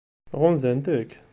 [0.39, 1.09] Ɣunzant-k?